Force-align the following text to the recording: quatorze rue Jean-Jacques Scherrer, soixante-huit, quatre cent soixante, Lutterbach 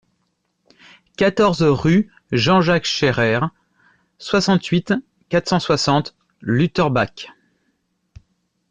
quatorze 1.15 1.61
rue 1.61 2.11
Jean-Jacques 2.31 2.85
Scherrer, 2.87 3.39
soixante-huit, 4.17 4.95
quatre 5.29 5.47
cent 5.49 5.59
soixante, 5.59 6.15
Lutterbach 6.41 7.27